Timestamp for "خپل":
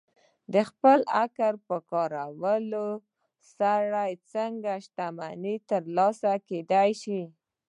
0.69-0.99